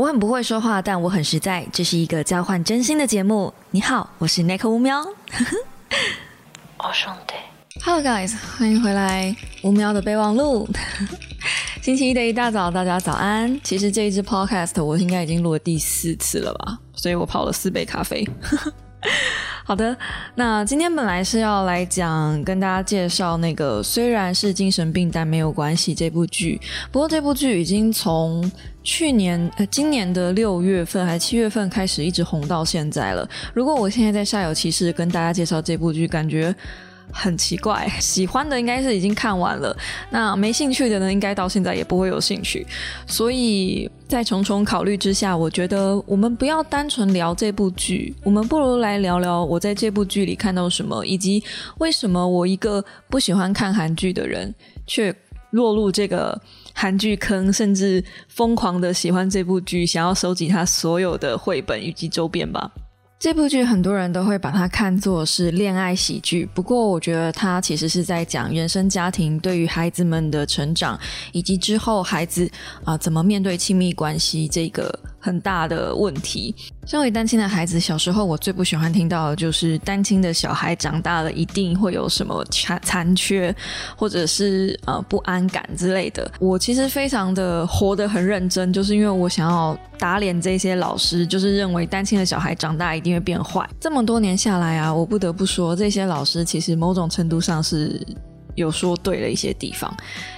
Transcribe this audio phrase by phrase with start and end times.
[0.00, 1.62] 我很不会说话，但我很实在。
[1.70, 3.52] 这是一个交换真心的节目。
[3.70, 4.98] 你好，我是 Nick 乌喵。
[6.78, 7.34] 哦兄弟
[7.84, 10.66] ，Hello guys，欢迎回来乌喵的备忘录。
[11.84, 13.60] 星期一的一大早，大家早安。
[13.62, 18.26] 其实这一支 Podcast 我应该已经录了第四次了吧，所以我泡了四杯咖啡。
[19.64, 19.96] 好的，
[20.34, 28.50] 那今天本来是要来讲跟大家介绍那个虽然是精神病但没有关系这部剧，不过这部剧已经从
[28.82, 33.28] 去年呃今年的六月份还是七月份开始一直红到现在了。
[33.54, 36.54] 如果我现在在下有其事跟大家介绍这部剧，感觉。
[37.12, 39.76] 很奇怪，喜欢的应该是已经看完了，
[40.10, 42.66] 那没兴趣的呢，应该到现在也不会有兴趣。
[43.06, 51.42] 所以在重重考虑之下，我觉得我们不要单纯聊这部剧，我们不如来聊聊我在这部剧里看到什么，以及
[51.78, 54.54] 为什么我一个不喜欢看韩剧的人，
[54.86, 55.14] 却
[55.50, 56.40] 落入这个
[56.72, 62.70] 韩剧坑，甚至疯狂的喜欢这部剧，想要收集它所有的绘本以及周边吧。
[63.20, 70.98] 这部剧很多人都会把它看作是恋爱喜剧，不过我觉得它其实是在讲原生家庭对于孩子们的成长，
[71.32, 72.50] 以及之后孩子
[72.82, 76.54] 啊怎么面对亲密关系这个很大的问题。
[76.86, 83.54] 身为单亲的孩子，小时候我最不喜欢听到的就是单亲的小孩长大了一定会有什么残残缺，
[83.96, 86.28] 或者是呃不安感之类的。
[86.40, 93.68] 我其实非常的活得很认真，就是因为我想要打脸这些老师，就是认为单亲的小孩长大一定会变坏。
[93.78, 98.00] 这么多年下来啊，我不得不说，这些老师其实某种程度上是。
[98.60, 99.94] 有说对了一些地方，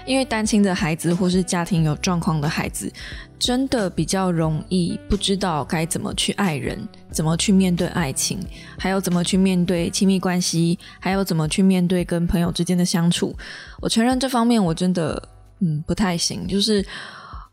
[0.07, 2.93] 因为单亲的孩子或是家庭有状况的孩子，
[3.39, 6.79] 真的比较容易不知道该怎么去爱人，
[7.11, 8.39] 怎么去面对爱情，
[8.79, 13.37] 还有怎么去面对亲密关系，还有怎么去面对跟朋友之间的相处。
[13.81, 15.23] 我承认这方面我真的
[15.61, 16.85] 嗯不太行，就是。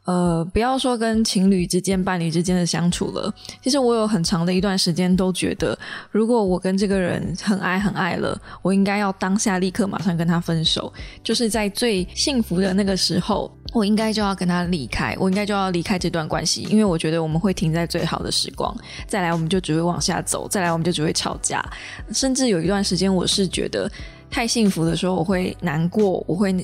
[0.05, 3.31] 呃，不要说跟情侣之间、伴侣之间的相处了。
[3.61, 5.77] 其实我有很长的一段时间都觉得，
[6.09, 10.91] 如果我跟这个人很爱、很爱了，我应该要当下立刻马上跟他分手。
[11.23, 18.75] 就是在最幸福的那个时候，我应该就要跟他离开，我应该就要离开这段关系，因为我觉得我们会停在最好的时光。
[19.05, 21.63] 再来，我们就只会往下走；再来，我们就只会吵架。
[22.11, 23.91] 甚至有一段时间，我是觉得。
[24.31, 26.55] 太幸福的时候，我会难过，我会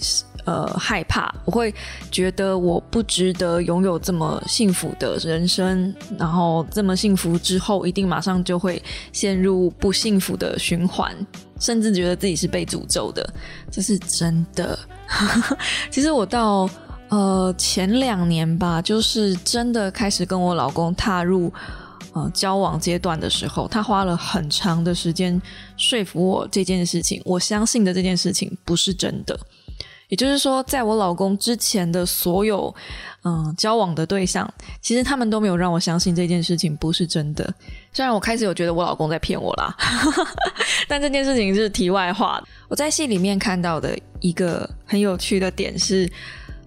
[0.45, 1.73] 呃害怕，我会
[2.09, 11.13] 觉得我不值得拥有这么幸福的人生，然后这么幸福之后，一定马上就会陷入不幸福的循环，
[11.59, 13.27] 甚至觉得自己是被诅咒的，
[13.69, 14.77] 这是真的。
[15.91, 16.69] 其实我到
[17.09, 21.51] 呃前两年吧，就是真的开始跟我老公踏入。
[22.13, 25.41] 呃，交往阶段的时候，他花了很长的时间
[25.75, 29.37] 说服我这件事情，我相信的这件事情不是真的。
[30.09, 32.73] 也就是说，在我老公之前的所有
[33.23, 34.51] 嗯交往的对象，
[34.81, 37.53] 其实他们都没有让我相信这件事情不是真的。
[37.91, 39.75] 虽然我开始有觉得我老公在骗我啦，
[40.87, 42.43] 但这件事情是题外话。
[42.67, 46.11] 我在戏里面看到的一个很有趣的点是。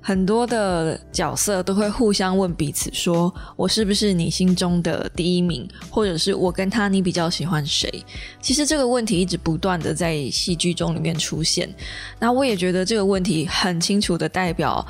[0.08, 7.92] 很多的角色都会互相问彼此，说我是不是你心中的第一名，或者是我跟他你比较喜欢谁？
[8.40, 11.68] 其实这个问题一直不断的在戏剧中里面出现。
[12.18, 14.82] 那我也觉得这个问题很清楚的代表，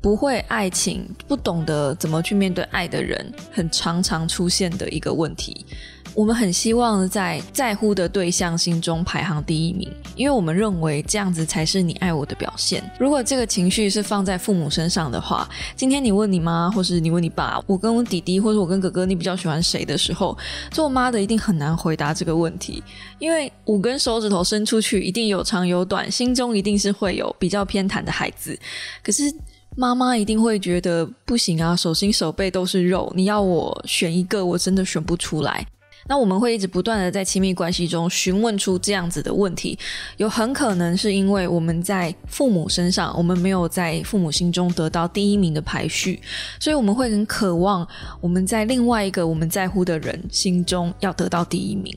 [0.00, 5.66] 不会爱情、不懂得怎么去面对爱的人，很常常出现的一个问题。
[6.14, 12.84] 我们很希望在在乎的对象心中排行第一名，因为我们认为这样子才是你爱我的表现。
[13.00, 20.36] 如果这个情绪是放在父母身上的话，今天你问你妈，或是你问你爸，我跟我弟弟，或者我跟哥哥，你比较喜欢谁的时候，
[20.70, 22.82] 做妈的一定很难回答这个问题，
[23.18, 28.58] 因为五根手指头伸出去，一定有长有短，心中一定是会有比较偏袒的孩子。
[29.02, 29.32] 可是
[29.76, 35.66] 妈妈一定会觉得不行啊，手心手背都是肉，你要我选一个，我真的选不出来。
[36.06, 39.78] 那我们会一直不断的在亲密关系中询问出这样子的问题，
[40.16, 46.20] 有很可能是因为我们在父母身上，我们没有在父母心中得到第一名的排序，
[46.58, 47.86] 所以我们会很渴望
[48.20, 51.96] 我们在另外一个我们在乎的人心中要得到第一名。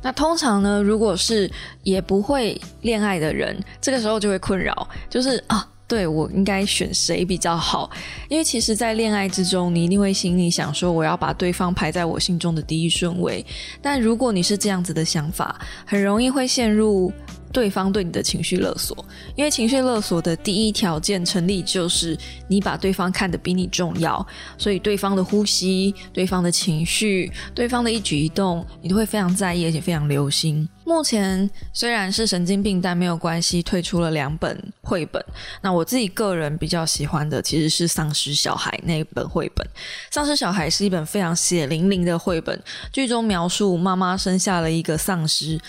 [0.00, 1.50] 那通常呢，如果是
[1.82, 5.68] 也不会恋爱的人，这个时候就会困扰，就是啊。
[5.88, 7.90] 对我应该选谁比较好？
[8.28, 13.44] 因为其实，在恋爱之中，你一定会心里想说，我要把对方排在我心中的第一顺位。
[13.80, 17.10] 但如果你是这样子的想法，很容易会陷入
[17.50, 19.02] 对方对你的情绪勒索。
[19.34, 22.14] 因为情绪勒索的第一条件成立，就是
[22.48, 24.24] 你把对方看得比你重要，
[24.58, 30.68] 所以对方的呼吸、对方的情绪、对方的一举一动，你都会非常在意，而且非常留心。
[30.88, 35.22] 目前虽然是神经病，但没有关系，推出了两本绘本。
[35.60, 39.66] 那我自己个人比较喜欢的其实是《丧尸小孩》那一本绘本。
[40.10, 42.58] 《丧尸小孩》是一本非常血淋淋的绘本，
[42.90, 45.60] 剧中描述妈妈生下了一个丧尸，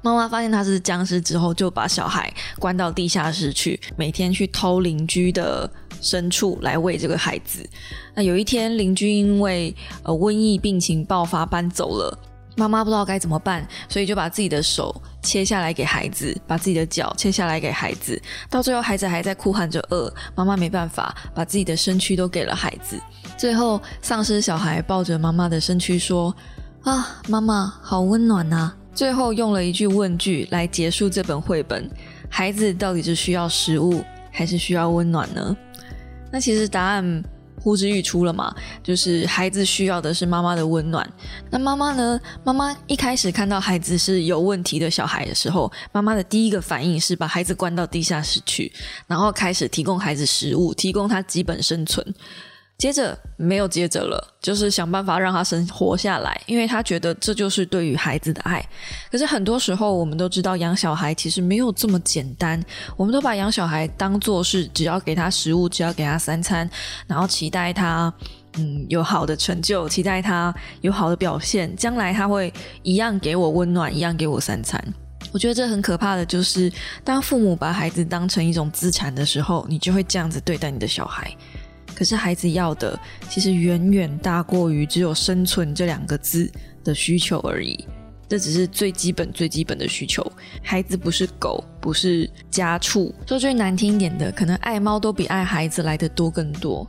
[0.00, 5.68] 妈妈发现他是僵尸之后，就把小孩关到地下室去，每天去偷邻居的
[6.00, 7.68] 牲畜来喂这个孩子。
[8.14, 9.74] 那有一天，邻居因为
[10.04, 12.16] 呃瘟疫病情爆发搬走了。
[12.58, 18.20] 妈妈不知道该怎么办，所以就把自己的手切下来给孩子，把自己的脚切下来给孩子。
[18.50, 23.00] 到最后，孩子还在哭喊着饿，妈妈没办法，把自己的身躯都给了孩子。
[23.36, 26.34] 最后，丧尸小孩抱着妈妈的身躯说
[26.82, 31.88] ：“啊，妈妈好温暖啊！”最后用了一句问句来结束这本绘本：
[32.28, 34.02] 孩子到底是需要食物，
[34.32, 35.56] 还是需要温暖呢？
[36.32, 37.22] 那其实答案。
[37.68, 38.54] 呼之欲出了嘛？
[38.82, 41.06] 就是孩子需要的是妈妈的温暖。
[41.50, 42.18] 那妈妈呢？
[42.42, 48.72] 妈妈一开始看到孩子是有问题的小孩的时候，妈妈的第一个反应是把孩子关到地下室去，
[49.06, 52.02] 然后开始提供孩子食物，提供他基本生存。
[52.78, 58.64] 接着没有接着了，就是想办法让他生活下来，因为他觉得这就是对于孩子的爱。
[59.10, 62.62] 可是很多时候，我们都知道养小孩其实没有这么简单。
[62.96, 66.70] 我们都把养小孩当做是只要给他食物，只要给他三餐，
[67.08, 68.12] 然后期待他
[68.54, 72.52] 嗯有好的成就，期待他有好的表现，将来他会
[72.84, 74.80] 一样给我温暖，一样给我三餐。
[75.32, 76.72] 我觉得这很可怕的就是，
[77.02, 81.28] 当父母把孩子当成一种资产的时候，你就会这样子对待你的小孩。
[81.98, 82.96] 可是孩子要的
[83.28, 86.48] 其实远远大过于只有生存这两个字
[86.84, 87.84] 的需求而已，
[88.28, 90.24] 这只是最基本最基本的需求。
[90.62, 93.12] 孩子不是狗，不是家畜。
[93.26, 96.88] 说最难听一点的，可能爱猫都比爱孩子来的多更多。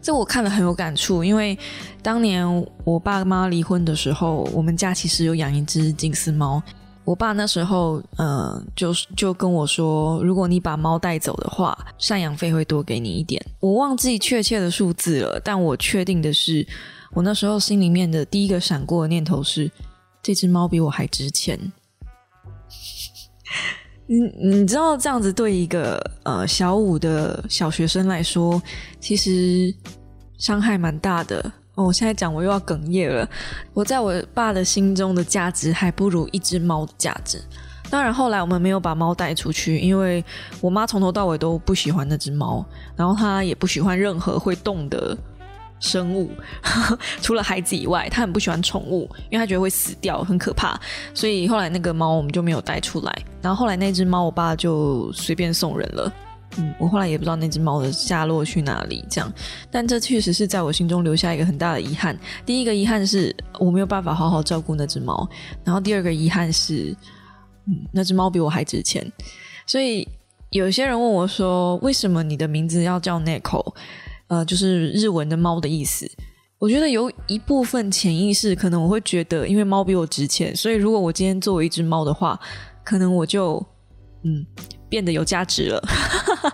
[0.00, 1.58] 这我看了很有感触，因为
[2.00, 6.62] 当年我爸妈离婚的时候，我们家其实有养一只金丝猫。
[7.06, 13.40] 我爸那时候，呃，就就跟我说，如果你把猫带走的话，赡养费会多给你一点。
[13.60, 16.66] 我忘记确切的数字了，但我确定的是，
[17.12, 19.70] 我那时候心里面的第一个闪过的念头是，
[20.20, 21.56] 这只猫比我还值钱。
[24.08, 28.60] 你你知道这样子对一个呃小五的小学生来说，
[28.98, 29.72] 其实
[30.38, 31.52] 伤害蛮大的。
[31.76, 33.28] 哦，我现在讲我又要哽咽了。
[33.72, 37.40] 我在我爸的心中的价值还不如一只猫的价值。
[37.88, 40.24] 当然，后来我们没有把猫带出去，因为
[40.60, 42.64] 我妈从头到尾都不喜欢那只猫，
[42.96, 45.16] 然后她也不喜欢任何会动的
[45.78, 46.30] 生物，
[47.22, 50.76] 除了孩子以外，她很不喜欢宠物，因为她觉得会死掉，很可怕。
[51.14, 53.22] 所以后来那个猫我们就没有带出来。
[53.40, 56.12] 然后后来那只猫，我爸就随便送人了。
[56.58, 59.30] 嗯，我后来也不知道那只猫的下落去哪里，这样，
[59.70, 62.18] 但这确实是在我心中留下一个很大的遗憾。
[62.46, 65.28] 第一个遗憾是我没有办法好好照顾那只猫，
[65.64, 66.96] 然后第二个遗憾是，
[67.66, 69.06] 嗯，那只猫比我还值钱。
[69.66, 70.08] 所以
[70.50, 73.74] 有些人问我说，为什么你的名字要叫 Neko？
[74.28, 76.10] 呃，就是日文的猫的意思。
[76.58, 82.40] 我觉得有一部分潜意识，可能我会觉得，因为猫比我值钱，所以如果我今天作为一只猫的话，
[82.82, 83.62] 可能我就，
[84.22, 84.46] 嗯。
[84.88, 85.82] 变得有价值了，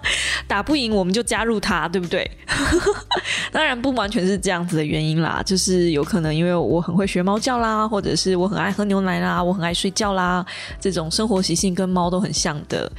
[0.46, 2.30] 打不赢我们就加入他，对不对？
[3.52, 10.44] 当然不完全是这样子的原因啦，就是有可能因为我很会学猫叫啦，或者是我很爱喝牛奶啦，我很爱睡觉啦，
[10.80, 12.90] 这种生活习性跟猫都很像的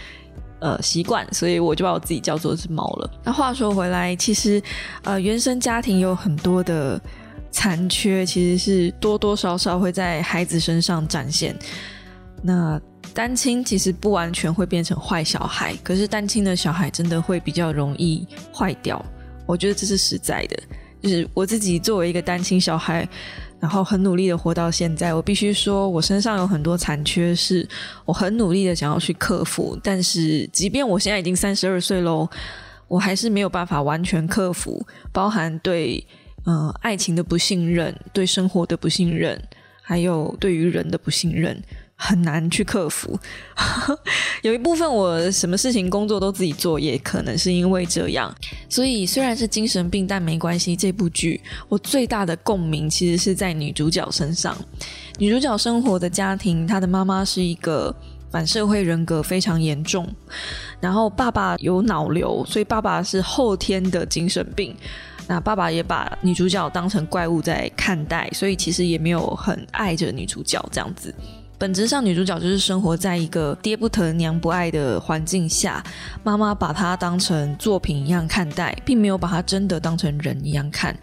[0.60, 3.10] 呃习惯，所以我就把我自己叫做是猫了。
[3.24, 4.62] 那话说回来，其实
[5.04, 7.00] 呃原生家庭有很多的
[7.52, 11.58] 残缺，其实是多多少少会在孩子身上展现。
[12.42, 12.80] 那
[13.14, 19.04] 单亲其实不完全会变成坏小孩，可是单亲的小孩真的会比较容易坏掉。
[19.46, 20.58] 我觉得这是实在的，
[21.02, 23.08] 就是我自己作为一个单亲小孩，
[23.60, 27.68] 然后很努力的活到现在，我必须说我身上有很多残缺，是
[28.06, 29.78] 我很努力的想要去克服。
[29.84, 32.28] 但是即便我现在已经三十二岁喽，
[32.88, 36.04] 我还是没有办法完全克服，包含对
[36.46, 39.40] 嗯爱情的不信任、对生活的不信任，
[39.82, 41.62] 还有对于人的不信任。
[42.06, 43.18] 很难去克服，
[44.44, 48.30] 有一部分我什么事情工作都自己做，也可能是因为这样。
[48.68, 50.76] 所以虽然是精神病，但没关系。
[50.76, 54.54] 这部剧我最大的共鸣其实是在女主角身上。
[55.18, 57.96] 女主角生活的家庭，她的妈妈是一个
[58.30, 60.06] 反社会人格非常严重，
[60.82, 64.76] 然后爸爸有脑瘤，所以爸爸是后天的精神病。
[65.26, 71.16] 那爸爸也把女主角当成怪物在看待，所以其实也没有很爱着女主角这样子。
[71.64, 75.82] 本质上，女主角就是生活在一个爹不疼娘不爱的环境下，
[76.22, 80.94] 妈妈把她当成作品一样看待，并没有把她真的当成人一样看。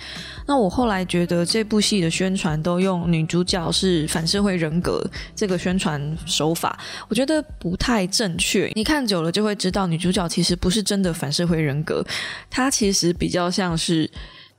[0.46, 5.02] 那我后来觉得这部戏的宣传都用女主角是反社会人格
[5.34, 8.70] 这个宣传手法，我觉得不太正确。
[8.74, 12.04] 你看久了就会知道，女主角其实不是真的反社会人格，
[12.50, 14.10] 她其实比较像是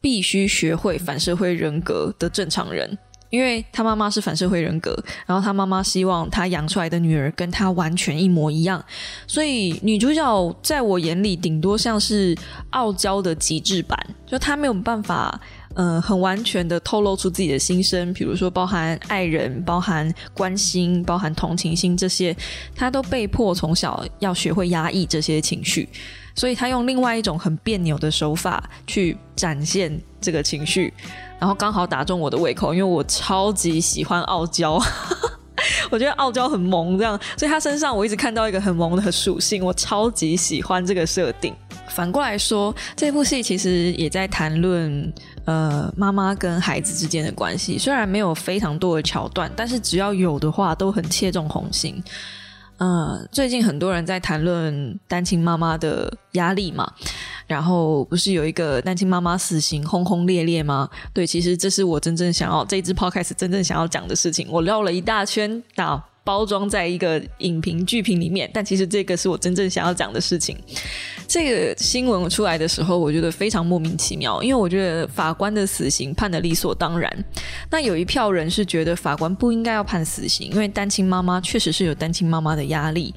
[0.01, 2.98] 必须学会反社会人格的正常人。
[3.31, 4.95] 因为他妈妈是反社会人格，
[5.25, 8.83] 然后他妈妈希望他养出来的女儿跟他完全一模一样，
[9.25, 12.38] 所以女主角在我眼里顶多像是
[12.71, 13.97] 傲娇的极致版，
[14.27, 15.39] 就她没有办法，
[15.75, 22.35] 呃，很完全的透露出自己的心声，比如说包含爱人、包含关心、包含同情心这些，
[22.75, 25.88] 她都被迫从小要学会压抑这些情绪，
[26.35, 30.93] 所以她用另外一种很别扭的手法去展现这个情绪。
[31.41, 34.79] 然后刚好打中我的胃口，因为我超级喜欢傲娇，
[35.89, 41.51] 我觉得傲娇很萌，这样，所以他身上我一直看到一个很萌的属性，我超级喜欢这个设定。
[41.89, 45.12] 反过来说，这部戏其实也在谈论
[45.45, 52.01] 呃妈妈跟孩子之间的关系，虽然没有非常多的桥段，但是只要有的话，都很切中红心。
[52.77, 56.91] 嗯，最近很多人在谈论单亲妈妈的压力嘛，
[57.51, 60.89] 然后不是有一个单亲妈妈死刑轰轰烈烈吗？
[61.13, 66.08] 对，其实这是我真正想要这一支 podcast 真正想要讲的事情，我绕了一大圈啊。
[66.24, 70.55] 包装在一个影评剧评里面，但其实这个是我真正想要讲的事情。
[71.27, 77.12] 这个新闻出来的时候，我觉得非常莫名其妙，因为我觉得法官的死刑判的理所当然。
[77.72, 83.12] 那有一票人是觉得法官不应该要判死刑，因为单亲妈妈确实是有单亲妈妈的压力。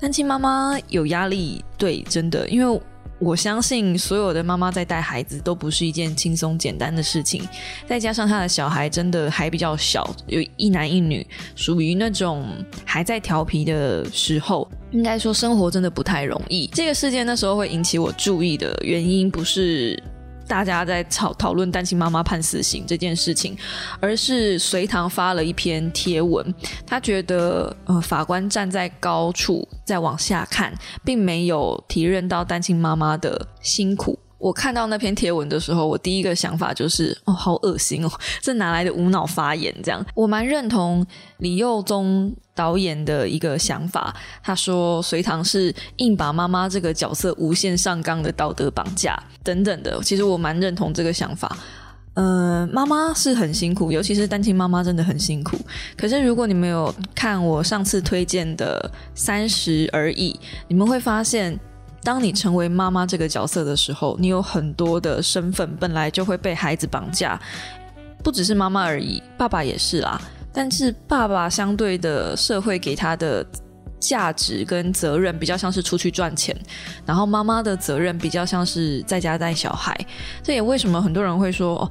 [0.00, 2.80] 单亲妈妈有压力，对，真的，因为。
[3.22, 7.48] 我相信所有的妈妈在带孩子都不是一件轻松简单的事情，
[7.86, 11.24] 再加上他的小孩真的还比较小，有一男一女，
[11.54, 12.44] 属于那种
[12.84, 16.66] 还在调皮的时候，应该说生活真的不太容易。
[16.74, 20.02] 这个事件那时候会引起我注意的原因不是。
[20.52, 23.56] 大家在讨讨论单亲妈妈判死刑这件事情，
[24.00, 26.54] 而是隋唐发了一篇贴文，
[26.86, 30.70] 他觉得呃法官站在高处再往下看，
[31.02, 34.18] 并没有体认到单亲妈妈的辛苦。
[34.42, 38.10] 我看到那篇贴文的时候，我第一个想法就是哦，好恶心哦，
[38.42, 39.72] 这哪来的无脑发言？
[39.84, 41.06] 这样，我蛮认同
[41.38, 44.12] 李佑宗导演的一个想法。
[44.42, 50.02] 他说，隋唐是硬把妈妈这个角色无限上纲的道德绑架等等的。
[50.02, 51.56] 其实我蛮认同这个想法。
[52.14, 55.56] 呃，妈妈是很辛苦，尤其是单亲妈妈真的很辛苦。
[55.96, 60.32] 可是如果你们有看我上次推荐的《三十而已》，
[60.66, 61.56] 你们会发现。
[62.04, 67.40] 当你成为妈妈这个角色的时候，你有很多的身份，本来就会被孩子绑架，
[68.24, 70.20] 不只是妈妈而已，爸爸也是啦。
[70.52, 73.46] 但是爸爸相对的社会给他的
[74.00, 76.56] 价值跟责任比较像是出去赚钱，
[77.06, 79.96] 然后妈妈的责任比较像是在家带小孩。
[80.42, 81.88] 这也为什么很多人会说，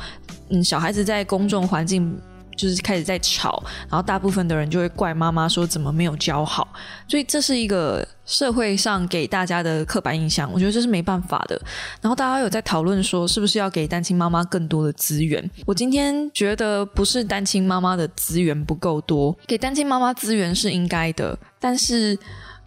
[0.50, 2.16] 嗯，小孩子在公众环境。
[2.62, 6.68] 就是开始在吵，然后大部分的人就会怪妈妈说怎么没有教好，
[7.08, 11.60] 所以这是一个社会上给大家的刻板印象，我觉得这是没办法的。
[12.02, 15.50] 然后大家有在讨论说，是不是要给单亲妈妈更多的资源？
[15.66, 22.16] 我今天觉得不是单亲妈妈的资源不够多，给单亲妈妈资源是应该的，但是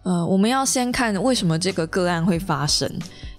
[0.03, 2.91] 呃，我们要先看为什么这个个案会发生。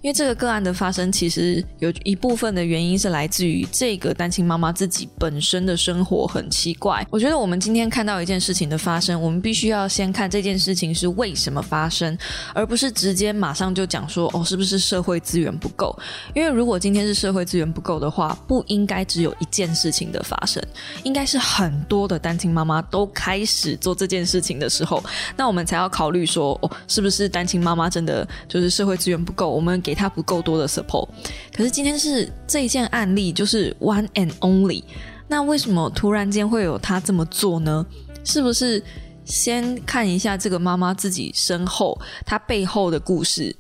[0.07, 7.05] 因为这个个案的发生，其实有一部分的原因是来自于这个单亲妈妈自己本身的生活很奇怪。
[7.11, 12.17] 我觉得我们今天看到一件事情的发生，我们必须要先看这件事情是为什么发生，
[12.55, 15.99] 而不是直接马上就讲说哦，是不是社会资源不够？
[16.37, 20.63] 因为如果今天是社会资源不够的话，不应该只有一件事情的发生，
[21.03, 25.03] 应该是很多的单亲妈妈都开始做这件事情的时候，
[25.37, 29.51] 那我们才要考虑说哦，是不是单亲妈妈真的就是社会资源不够？
[29.51, 31.09] 我们给他不够多的 support，
[31.57, 34.85] 可是今天是这一件案例，就是 one and only。
[35.27, 37.85] 那为什么突然间会有他这么做呢？
[38.23, 38.81] 是不是
[39.25, 43.57] 先看一下这个妈妈自己身后，她背后的故事？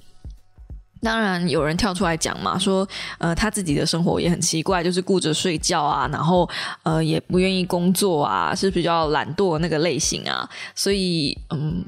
[1.00, 2.87] 当然有人跳出来讲嘛，说
[3.19, 6.49] 呃，他自己的生活也很奇怪，就是顾着睡觉啊，然后
[6.85, 11.85] 呃，也不愿意工作啊，是比较懒惰那个类型啊，所以嗯。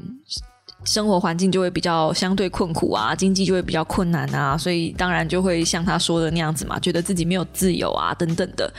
[0.88, 8.72] 生活环境就会比较相对困苦啊，经济就会比较困难啊，所以当然就会像他说的那样子嘛，觉得自己没有自由啊，等等的。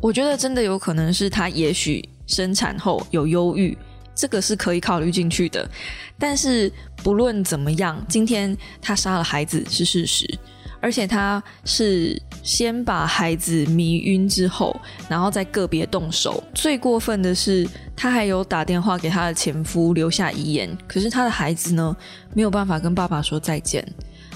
[0.00, 3.76] 我觉得真的有可能是他也许生产后有忧郁，
[4.14, 5.68] 这个是可以考虑进去的。
[6.16, 6.72] 但是
[7.02, 10.38] 不论怎么样，今天他杀了孩子是事实，
[10.80, 14.74] 而且他是先把孩子迷晕之后，
[15.08, 16.42] 然后再个别动手。
[16.54, 21.96] 最过分的是，他还有打电话给他的前夫留下遗言，可是他的孩子呢，
[22.34, 23.86] 没有办法跟爸爸说再见。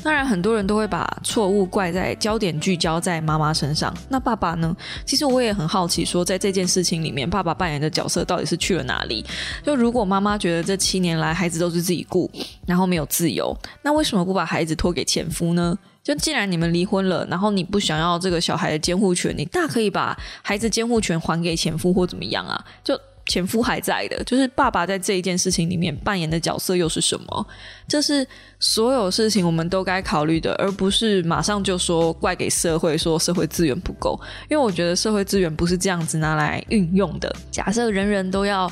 [0.03, 3.95] 当然，很多人都会把错误怪在焦点聚焦在妈妈身上。
[4.09, 4.77] 那爸爸呢？
[5.07, 9.25] 其实我也很好奇，说在这件事情里面，爸爸扮演的角色到底是去了哪里？
[9.63, 12.29] 就如果妈妈觉得这七年来孩子都是自己顾，
[12.67, 15.79] 然后没有自由，那为什么不把孩子托给前夫呢？
[16.03, 22.65] 就既然你们离婚了，然后你不想要这个小孩的监护权，你大可以把孩子监护权还给前夫或怎么样啊？
[22.85, 22.99] 就。
[23.25, 27.47] 前夫还在的，就是爸爸在这一件事情里面扮演的角色又是什么？
[27.87, 28.27] 这是
[28.59, 34.21] 所有事情我们都该考虑的，而不是马上就说怪给社会，说社会资源不够。
[34.51, 37.33] 因为我觉得社会资源不是这样子拿来运用的。
[37.49, 38.71] 假设人人都要。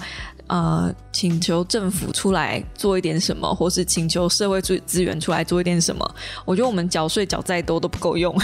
[0.50, 6.14] 呃，请求政府出来做一点什么，或是请求社会资资源出来做一点什么？
[6.45, 8.37] 我觉得我们缴税缴再多都不够用，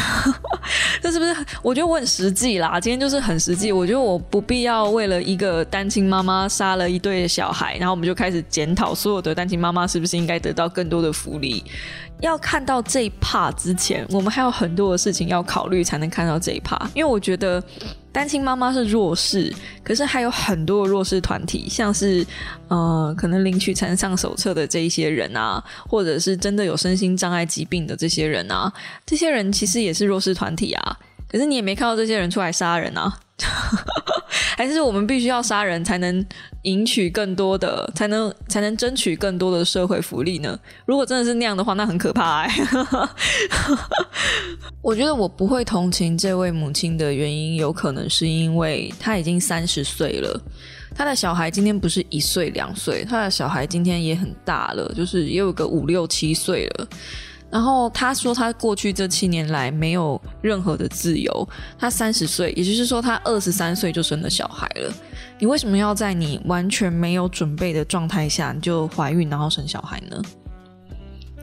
[1.02, 1.34] 这是不是？
[1.62, 3.72] 我觉得我很实际啦，今天就是很实际。
[3.72, 11.64] 我觉得我不必要为了一个单亲妈妈杀了一对小孩，然后我们就开始检讨所有的单亲妈妈是不是应该得到更多的福利。
[12.20, 16.80] 要看到这一趴之前，我们还有很多的事情要考虑，才能看到这一趴。
[16.94, 17.60] 因为我觉得
[18.16, 19.54] 单亲妈妈是弱势，
[19.84, 22.26] 可是还有很多弱势团体，像是
[22.68, 28.72] 呃，可能领取残障手册的这一些人啊，或者是真的有身心障碍疾病的这些人啊，
[29.04, 30.98] 这些人其实也是弱势团体啊。
[31.28, 33.20] 可是你也没看到这些人出来杀人啊。
[34.56, 36.24] 还是我们必须要杀人才能
[36.62, 40.58] 赢取更多的，才能才能争取更多的社会福利呢？
[40.86, 42.54] 如果真的是那样的话，那很可怕哎。
[44.80, 50.40] 我觉得我不会同情这位母亲的原因，有可能是因为她已经三十岁了，
[50.94, 56.88] 她的小孩今天不是一岁两岁，她的小孩今天也很大了，就是也有个五六七岁了。
[57.50, 61.48] 然后他说，他过去这七年来没有任何的自由。
[61.78, 64.92] 他三十岁，也就是说，他二十三岁就生了小孩了。
[65.38, 70.20] 你为什么要在你完全没有准备的状态下就怀孕，然后生小孩呢？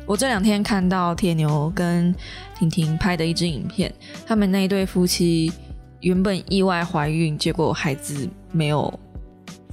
[0.06, 2.14] 我这两天看到铁牛跟
[2.60, 3.94] 婷婷拍的一支影片，
[4.26, 5.50] 他们那一对夫妻
[6.02, 8.94] 原本意外怀孕，结果孩子没有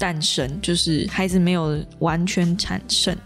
[0.01, 3.17] 诞生，就是孩子没有完全产生。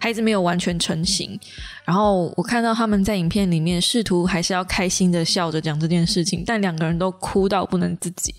[0.00, 1.36] 孩子没有完全成型，
[1.84, 8.32] 然后我看到他们在影片里面试图还是要开心的笑着讲这件事情，但两个人都哭到不能自己。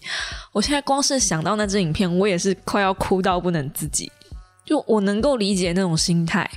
[0.53, 4.09] 我现在光是想到那支影片，我也是快要哭到不能自己。
[4.63, 6.49] 就我能够理解那种心态，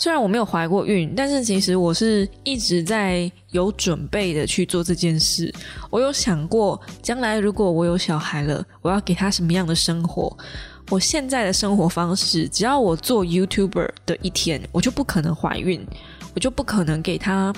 [0.00, 5.52] 虽然我没有怀过孕，但是其实我是一直在有准备的去做这件事。
[5.90, 10.34] 我有想过，将来如果我有小孩了，我要给他什么样的生活。
[10.88, 15.86] 我现在的生活方式，只要我做 YouTuber 的一天，我就不可能怀孕，
[16.34, 17.52] 我就不可能给他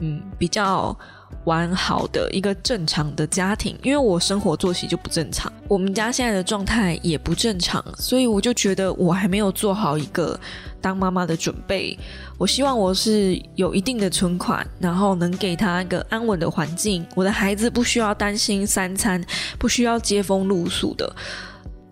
[0.00, 0.98] 嗯比较
[1.44, 10.38] 完好的一个正常的家庭，因为我生活作息就不正常，我们家现在的状态也不正常，所以我就觉得我还没有做好一个
[10.80, 11.98] 当妈妈的准备。
[12.36, 19.24] 我希望我是有一定的存款，然后能给他一个安稳的环境，我的孩子不需要担心三餐，
[19.58, 21.14] 不需要接风露宿的，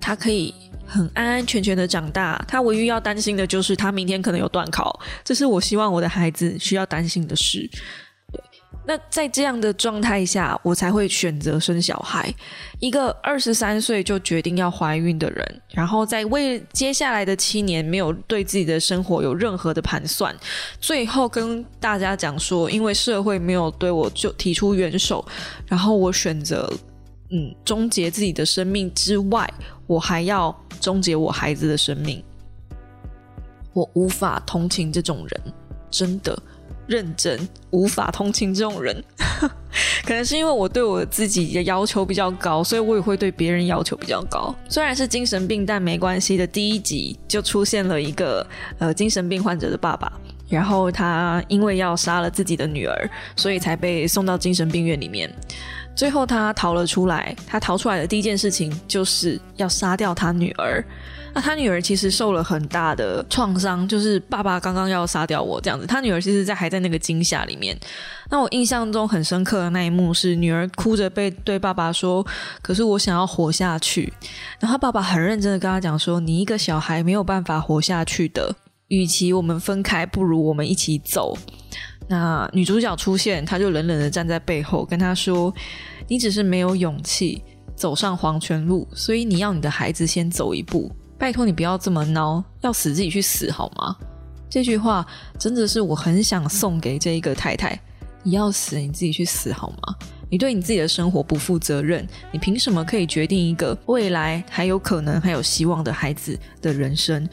[0.01, 0.55] 他可以。
[0.89, 7.69] 很安安全全的长大，他唯一要担心的就是他明天可能有断考，这是我希望我的孩子需要担心的事。
[8.87, 12.33] 那在这样的状态下，我才会选择生小孩。
[12.79, 20.35] 一个二十三岁就决定要怀孕的人，然后在为接下来的七年没有对自己的生活有任何的盘算，
[20.81, 25.25] 最后跟大家讲说，因为社会没有对我就提出援手，
[25.67, 26.73] 然后我选择。
[27.29, 29.53] 嗯，终结自己的生命之外，
[29.89, 32.23] 我还要终结我孩子的生命。
[33.73, 35.53] 我无法同情这种人，
[35.91, 36.41] 真的
[36.87, 39.03] 认真无法同情这种人。
[40.07, 44.55] 可能是因为我对我自己的要求比较高，所以我也会对别人要求比较高。
[44.69, 46.47] 虽然是精神病，但没关系的。
[46.47, 48.47] 第一集就出现了一个
[48.79, 50.11] 呃精神病患者的爸爸，
[50.49, 55.31] 然后他因为要杀了自己的女儿，所以才被送到精神病院里面。
[55.95, 60.83] 最后他逃了出来，他逃出来的第一件事情就是要杀掉他女儿。
[61.37, 65.87] 那他女儿其实受了很大的创伤，就是爸爸刚刚要杀掉我这样子。
[65.87, 67.79] 他女儿其实，在还在那个惊吓里面。
[68.31, 72.27] 那我印象中很深刻的那一幕是，女儿哭着被对爸爸说
[72.63, 74.11] ：“可是我想要活下去。”
[74.59, 78.57] 然后他爸爸很认真的跟他讲说：“你一个小孩没有办法活下去的，
[78.89, 81.37] 与其我们分开，不如我们一起走。”
[82.09, 85.53] 那女主角出现，她就冷冷的站在背后跟他说
[86.09, 87.43] ：“你只是没有勇气
[87.75, 90.91] 走上黄泉路，所以你要你的孩子先走一步。
[91.19, 93.97] 拜托你不要这么孬，要死自己去死好吗？”
[94.49, 95.07] 这句话
[95.39, 97.79] 真的是我很想送给这一个太太。
[98.23, 99.95] 你要死你自己去死好吗？
[100.29, 107.29] 你对你自己的生活不负责任，你凭什么可以决定一个未来还有可能还有希望的孩子的人生？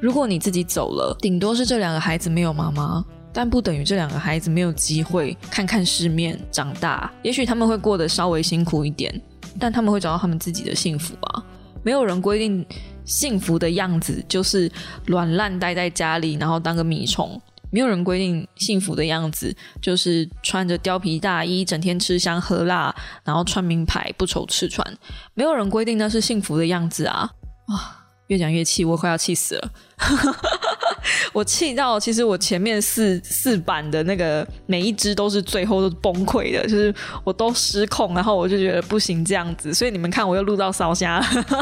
[0.00, 7.12] 如果你自己走了，顶多是这两个孩子没有妈妈，但不等于这两个孩子没有机会看看世面、长大。
[7.22, 9.20] 也许他们会过得稍微辛苦一点，
[9.58, 11.44] 但他们会找到他们自己的幸福啊！
[11.84, 12.66] 没有人规定
[13.04, 14.70] 幸福的样子就是
[15.06, 17.40] 软烂待在家里，然后当个米虫。
[17.70, 24.86] 没有人规定幸福的样子就是穿着貂皮大衣，整天吃香喝辣，然后穿名牌，不愁吃穿。
[25.34, 27.30] 没有人规定那是幸福的样子啊！
[27.66, 28.03] 啊。
[28.34, 29.70] 越讲越气，我快要气死了。
[31.32, 41.20] 我气到，其实我前面四四版的那个每一只都是最后都崩溃的，就是我都失控，然后我就觉得不行这样子，所以你们看我又录到烧虾，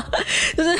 [0.57, 0.79] 就是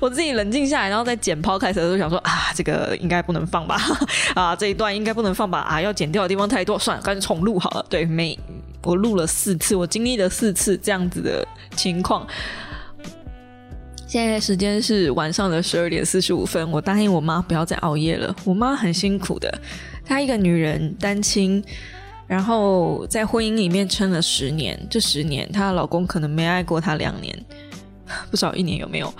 [0.00, 3.80] 我自己冷静下来，然后再剪抛开的时候想说啊，这个应该不能放吧，
[4.34, 7.86] 啊这一段应该不能放吧，啊要剪掉的地方太多，算了，干脆重录好了。
[7.88, 8.38] 对，每
[8.82, 12.26] 我录了四次，我经历了四次这样子的情况。
[14.14, 16.70] 现在时间是晚上的十二点四十五分。
[16.70, 18.32] 我答应我妈不要再熬夜了。
[18.44, 19.52] 我妈很辛苦的，
[20.04, 21.60] 她一个女人单亲，
[22.28, 24.80] 然后在婚姻里面撑了十年。
[24.88, 27.36] 这十年，她的老公可能没爱过她两年，
[28.30, 29.12] 不少一年有没有？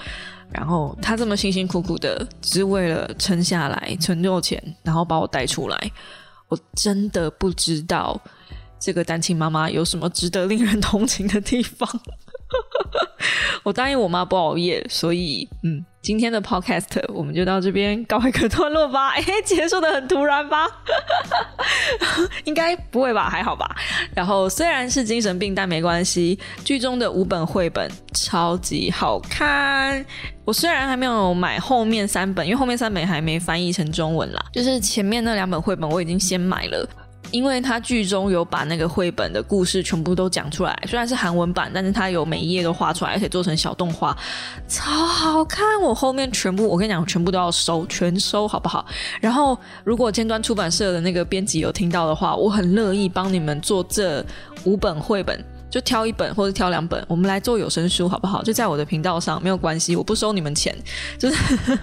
[0.49, 5.91] 然后她这么辛辛苦苦的，只是为了撑下来，存够钱，然后把我带出来。
[6.47, 8.23] 我真的不知道
[8.79, 12.01] 这个单亲妈妈有什么值得令人同情的地方。
[13.63, 19.11] 我答应我妈不熬夜，所以嗯，今天的 podcast 我们就到这边告一个段落吧。
[19.17, 20.67] 哎，结束的很突然吧？
[22.45, 23.29] 应该不会吧？
[23.31, 23.75] 还好吧？
[24.15, 26.39] 然后虽然是精神病，但没关系。
[26.65, 30.05] 剧中的五本绘本超级好看。
[30.45, 34.45] 我虽然还没有买后面三本，因为后面三本还没翻译成中文啦。
[34.53, 36.87] 就是前面那两本绘本我已经先买了。
[37.35, 44.17] 因为他剧中有把那个绘本的故事全部都讲出来，虽然是韩文版，但是他有每一页都画出来，而且做成小动画，
[44.69, 45.81] 超好看。
[45.83, 48.87] 我后面全部，我跟你讲，全部都要收，全收好不好？
[49.21, 54.25] 然后，如果尖端出版社的那个编辑有听到的话，我很乐意帮你们做这
[54.63, 55.45] 五本绘本。
[55.75, 58.45] 就挑一本或者挑两本，我们来做有声书好不好？
[58.45, 60.73] 就在我的频道上，没有关系，我不收你们钱。
[61.19, 61.37] 就是，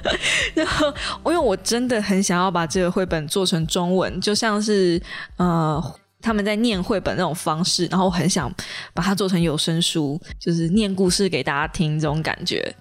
[0.56, 0.88] 然后
[1.26, 4.98] 因为我真的很想要把这个绘本做成中文，就像是
[5.36, 5.84] 呃
[6.22, 8.50] 他们在念绘本那种方式，然后很想
[8.94, 12.74] 把它做成有声书，就是念故事给大家听这种感觉。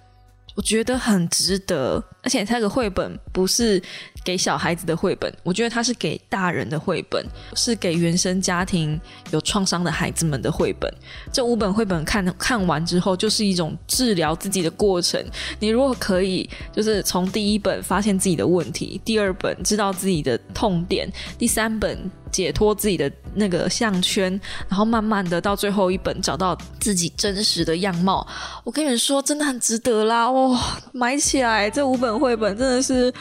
[0.57, 3.83] 我觉得很值得，而且这个绘本不是
[4.25, 10.93] 给小孩子的绘本，我觉得它是给大人的绘本，是给原生家庭有创伤的孩子们的绘本。
[11.33, 15.25] 这五本绘本看看完之后，就是一种治疗自己的过程。
[15.59, 22.11] 你如果可以，就是从第一本发现自己的问题，第二本知道自己的痛点，第三本。
[22.31, 28.27] 解脱自己的那个项圈，然后慢慢的到最后一本找到自己真实的样貌。
[28.65, 30.31] 我跟你们说，真的很值得啦！
[30.31, 30.61] 哇，
[30.93, 33.13] 买起来这五本绘本真的是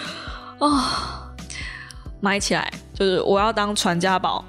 [0.59, 1.31] 啊，
[2.21, 4.43] 买起来就是我要当传家宝。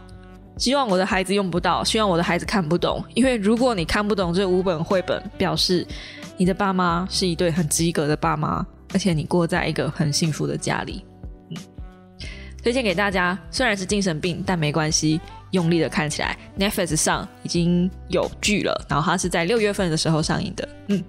[0.59, 3.03] 希望我的孩子用不到，希望我的孩子看不懂。
[3.15, 5.87] 因为如果你看不懂这五本绘本，表示
[6.37, 11.03] 你的爸妈是一对很及格的爸妈，而且你过在一个很幸福的家里。
[12.63, 15.21] 推荐给大家，虽然是精神病，但没关系，
[15.53, 16.37] 用力的看起来。
[16.59, 20.69] Netflix 上已经有剧了，然后它是在六月份的时候上映的。
[20.89, 21.03] 嗯，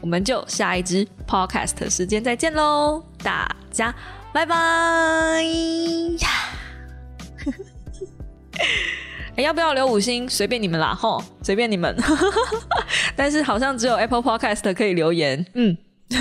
[0.00, 3.94] 我们就下一支 Podcast 时间再见喽，大家
[4.32, 5.44] 拜拜！
[9.36, 10.28] 要不要留五星？
[10.28, 11.96] 随便你们啦，吼，随便你们。
[13.16, 15.46] 但是好像只有 Apple Podcast 可以留言。
[15.54, 15.76] 嗯。